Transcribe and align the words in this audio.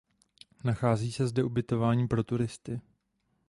Nachází 0.63 1.11
se 1.11 1.27
zde 1.27 1.43
ubytování 1.43 2.07
pro 2.07 2.23
turisty. 2.23 2.81